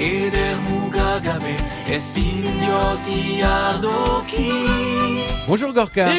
eder 0.00 0.56
mugagabe 0.70 1.54
ezin 1.92 2.46
dioti 2.60 3.44
ardoki 3.44 4.50
Bonjour 5.46 5.72
Gorka. 5.72 6.12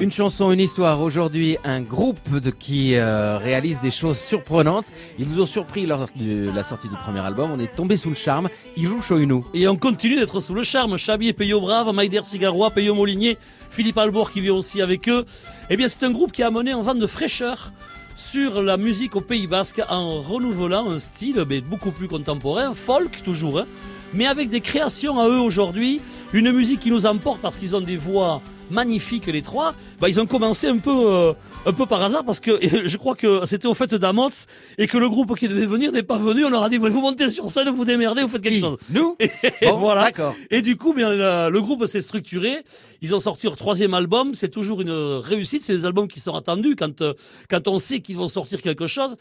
Une 0.00 0.10
chanson, 0.10 0.50
une 0.50 0.60
histoire. 0.60 1.00
Aujourd'hui, 1.00 1.56
un 1.64 1.80
groupe 1.80 2.18
de, 2.40 2.50
qui 2.50 2.96
euh, 2.96 3.38
réalise 3.38 3.80
des 3.80 3.92
choses 3.92 4.18
surprenantes. 4.18 4.86
Ils 5.20 5.28
nous 5.28 5.40
ont 5.40 5.46
surpris 5.46 5.86
lors 5.86 6.06
de 6.16 6.50
la 6.50 6.64
sortie 6.64 6.88
du 6.88 6.96
premier 6.96 7.20
album. 7.20 7.52
On 7.52 7.60
est 7.60 7.74
tombé 7.74 7.96
sous 7.96 8.08
le 8.08 8.16
charme. 8.16 8.48
Ils 8.76 8.86
jouent 8.86 9.02
Shoinu. 9.02 9.44
Et 9.54 9.68
on 9.68 9.76
continue 9.76 10.16
d'être 10.16 10.40
sous 10.40 10.54
le 10.54 10.64
charme. 10.64 10.96
Chabi 10.96 11.28
et 11.28 11.32
Peyo 11.32 11.60
Brave, 11.60 11.92
Maïder 11.94 12.24
Cigarois, 12.24 12.70
Peyo 12.70 12.94
Molinier, 12.96 13.38
Philippe 13.70 13.98
Albour 13.98 14.32
qui 14.32 14.40
vient 14.40 14.54
aussi 14.54 14.82
avec 14.82 15.08
eux. 15.08 15.24
Eh 15.70 15.76
bien, 15.76 15.86
c'est 15.86 16.04
un 16.04 16.10
groupe 16.10 16.32
qui 16.32 16.42
a 16.42 16.48
amené 16.48 16.72
un 16.72 16.82
vent 16.82 16.96
de 16.96 17.06
fraîcheur 17.06 17.72
sur 18.16 18.62
la 18.62 18.78
musique 18.78 19.14
au 19.14 19.20
Pays 19.20 19.46
Basque 19.46 19.82
en 19.88 20.20
renouvelant 20.20 20.90
un 20.90 20.98
style 20.98 21.44
beaucoup 21.68 21.90
plus 21.90 22.08
contemporain, 22.08 22.72
folk 22.72 23.22
toujours, 23.22 23.60
hein, 23.60 23.66
mais 24.14 24.26
avec 24.26 24.48
des 24.48 24.62
créations 24.62 25.20
à 25.20 25.28
eux 25.28 25.40
aujourd'hui, 25.40 26.00
une 26.32 26.50
musique 26.50 26.80
qui 26.80 26.90
nous 26.90 27.06
emporte 27.06 27.40
parce 27.40 27.58
qu'ils 27.58 27.76
ont 27.76 27.80
des 27.80 27.98
voix 27.98 28.40
magnifiques 28.70 29.26
les 29.26 29.42
trois. 29.42 29.74
Bah, 30.00 30.08
ils 30.08 30.20
ont 30.20 30.26
commencé 30.26 30.66
un 30.66 30.78
peu, 30.78 30.90
euh, 30.94 31.32
un 31.64 31.72
peu 31.72 31.86
par 31.86 32.02
hasard 32.02 32.24
parce 32.24 32.40
que 32.40 32.58
je 32.86 32.96
crois 32.96 33.14
que 33.14 33.44
c'était 33.44 33.66
au 33.66 33.74
fait 33.74 33.94
d'Amots 33.94 34.30
et 34.78 34.86
que 34.86 34.98
le 34.98 35.08
groupe 35.08 35.36
qui 35.36 35.48
devait 35.48 35.66
venir 35.66 35.92
n'est 35.92 36.02
pas 36.02 36.18
venu. 36.18 36.44
On 36.44 36.50
leur 36.50 36.62
a 36.62 36.68
dit 36.68 36.76
vous 36.76 37.00
montez 37.00 37.28
sur 37.28 37.50
scène, 37.50 37.68
vous 37.70 37.84
démerdez, 37.84 38.22
vous 38.22 38.28
faites 38.28 38.42
quelque 38.42 38.60
chose. 38.60 38.76
Nous 38.90 39.16
Et 39.20 39.30
Bon, 39.68 39.76
voilà. 39.76 40.10
Et 40.50 40.62
du 40.62 40.76
coup, 40.76 40.92
bien, 40.94 41.10
le, 41.10 41.50
le 41.50 41.60
groupe 41.60 41.86
s'est 41.86 42.00
structuré. 42.00 42.58
Ils 43.02 43.14
ont 43.14 43.18
sorti 43.18 43.46
leur 43.46 43.56
troisième 43.56 43.94
album. 43.94 44.34
C'est 44.34 44.48
toujours 44.48 44.80
une 44.80 45.20
réussite. 45.22 45.62
C'est 45.62 45.74
des 45.74 45.84
albums 45.84 46.08
qui 46.08 46.20
sont 46.20 46.34
attendus 46.34 46.76
quand, 46.76 47.02
euh, 47.02 47.14
quand 47.48 47.68
on 47.68 47.78
sait 47.78 48.00
qu'ils 48.00 48.16
vont 48.16 48.28
sortir 48.28 48.62
quelque 48.62 48.86
chose. 48.86 49.16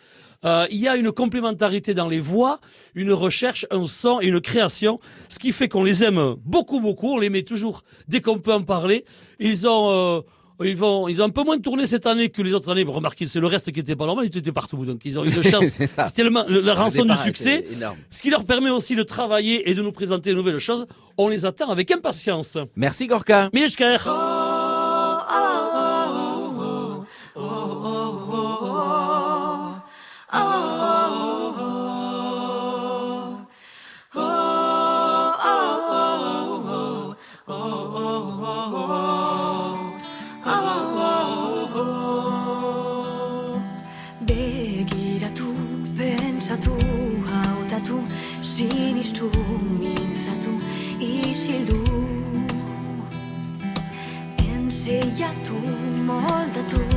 Euh, 0.46 0.68
il 0.70 0.78
y 0.78 0.88
a 0.88 0.96
une 0.96 1.12
complémentarité 1.12 1.94
dans 1.94 2.08
les 2.08 2.20
voix, 2.20 2.60
une 2.94 3.12
recherche, 3.14 3.66
un 3.72 3.84
son 3.86 4.22
et 4.22 4.28
une 4.28 4.42
création, 4.42 5.00
ce 5.30 5.40
qui 5.40 5.52
fait 5.52 5.68
qu'on 5.68 5.84
les 5.84 6.04
aime 6.04 6.36
beaucoup, 6.46 6.80
beaucoup. 6.80 7.14
On 7.14 7.18
les 7.18 7.30
met 7.30 7.44
toujours 7.44 7.82
dès 8.08 8.22
qu'on 8.22 8.38
peut 8.40 8.54
en 8.54 8.64
parler. 8.64 9.06
Ils 9.40 9.68
ont, 9.68 9.90
euh, 9.92 10.22
ils 10.64 10.76
vont, 10.78 11.08
ils 11.08 11.22
ont 11.22 11.26
un 11.26 11.30
peu 11.30 11.44
moins 11.44 11.60
tourné 11.60 11.86
cette 11.86 12.06
année 12.06 12.30
que 12.30 12.42
les 12.42 12.54
autres 12.54 12.70
années. 12.70 12.86
Bon, 12.86 12.94
remarquez, 12.94 13.26
c'est 13.26 13.40
le 13.40 13.48
reste 13.48 13.72
qui 13.72 13.80
était 13.82 13.96
pas 13.96 14.06
normal. 14.06 14.28
Ils 14.32 14.38
étaient 14.38 14.52
partout. 14.52 14.84
Donc, 14.86 15.02
ils 15.06 15.20
ont 15.20 15.26
eu 15.26 15.30
de 15.32 15.42
chance. 15.42 15.66
C'est 15.66 16.14
tellement 16.16 16.46
le- 16.48 16.62
la 16.62 16.74
Le 16.74 16.80
rançon 16.80 17.04
du 17.04 17.16
succès. 17.24 17.66
Ce 18.10 18.22
qui 18.22 18.30
leur 18.30 18.46
permet 18.46 18.70
aussi 18.70 18.96
de 18.96 19.04
travailler 19.04 19.70
et 19.70 19.74
de 19.74 19.82
nous 19.82 19.92
présenter 19.92 20.32
de 20.32 20.36
nouvelles 20.36 20.60
choses. 20.60 20.88
On 21.18 21.28
les 21.28 21.46
attend 21.46 21.70
avec 21.70 21.92
impatience. 21.92 22.58
Merci 22.76 23.08
Gorka. 23.08 23.50
Milchker. 23.54 23.98
Begiratu, 30.32 30.65
comienza 49.48 50.32
tú 50.42 50.52
y 51.00 51.36
si 51.36 51.60
tu, 51.66 51.84
tu, 55.44 55.56
molda 56.02 56.62
tu. 56.68 56.95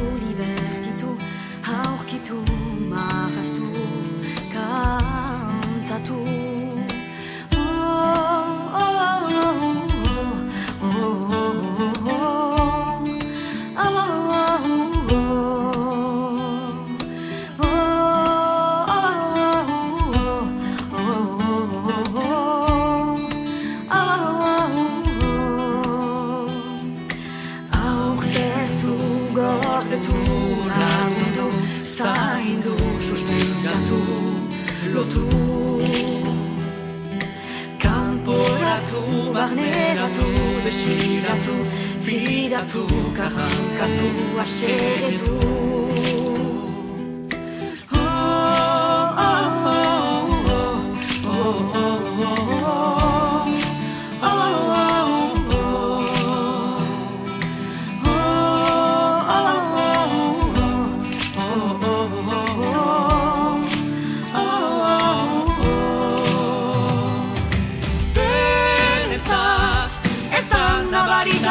fidatou 40.70 41.64
firatu, 42.02 42.86
carac 43.14 44.40
aseretu. 44.40 45.97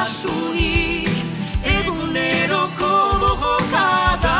Nabaritasunik 0.07 1.09
eguneroko 1.63 2.91
borrokada 3.21 4.37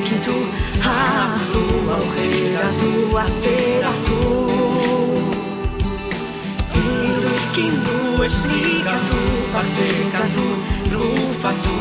kitu 0.05 0.37
Hartu, 0.85 1.63
aurreratu, 1.97 2.91
atzeratu 3.25 4.32
kin 7.53 7.73
du 7.85 8.23
esfigatu 8.25 9.19
arte 9.59 9.87
kantu 10.13 10.47
du 10.89 10.89
drufa 10.89 11.51
tu 11.63 11.77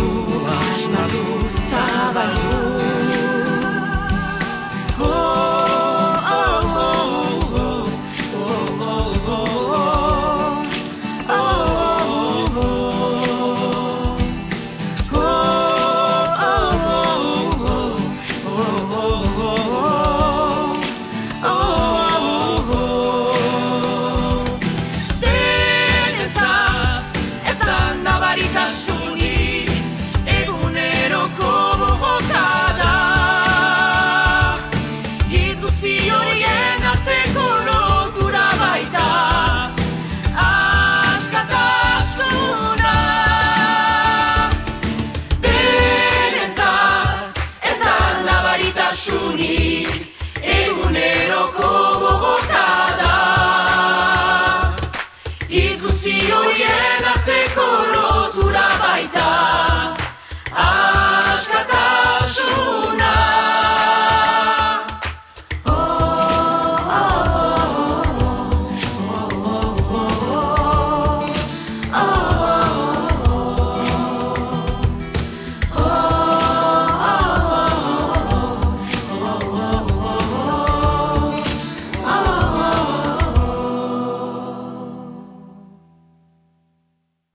see. 49.62 50.01